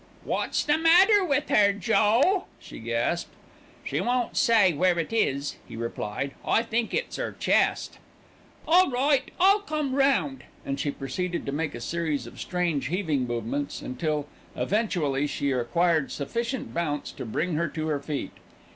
"What's 0.23 0.63
the 0.63 0.79
matter 0.79 1.23
with 1.23 1.51
'er, 1.51 1.73
Joe?" 1.73 2.45
she 2.59 2.79
gasped. 2.79 3.35
"She 3.83 4.01
won't 4.01 4.35
say 4.35 4.73
where 4.73 4.97
it 4.97 5.13
is," 5.13 5.57
he 5.67 5.75
replied. 5.77 6.31
"I 6.43 6.63
think 6.63 6.91
it's 6.91 7.19
'er 7.19 7.35
chest." 7.39 7.99
"All 8.67 8.89
right, 8.89 9.29
I'll 9.39 9.59
come 9.59 9.93
round," 9.93 10.43
and 10.65 10.79
she 10.79 10.89
proceeded 10.89 11.45
to 11.45 11.51
make 11.51 11.75
a 11.75 11.79
series 11.79 12.25
of 12.25 12.39
strange 12.41 12.87
heaving 12.87 13.27
movements 13.27 13.79
until, 13.83 14.25
eventually, 14.55 15.27
she 15.27 15.51
acquired 15.51 16.11
sufficient 16.11 16.73
bounce 16.73 17.11
to 17.11 17.23
bring 17.23 17.53
her 17.53 17.67
to 17.67 17.85
her 17.85 17.99
feet. 17.99 18.31